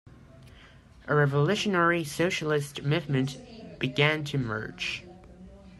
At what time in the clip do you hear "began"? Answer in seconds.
3.77-4.23